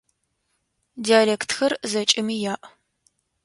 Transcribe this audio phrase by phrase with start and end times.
[1.05, 2.63] Диалектхэр зэкӏэми яӏ.